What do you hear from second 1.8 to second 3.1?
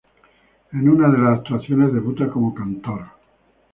debuta como cantor.